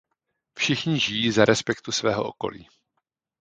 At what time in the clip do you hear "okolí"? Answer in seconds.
2.27-2.67